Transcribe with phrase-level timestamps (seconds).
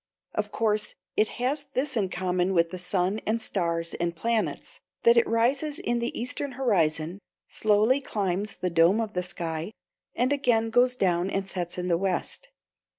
[0.33, 5.15] Of course, it has this in common with the sun and stars and planets, that
[5.15, 9.73] it rises in the eastern horizon, slowly climbs the dome of the sky,
[10.15, 12.49] and again goes down and sets in the west.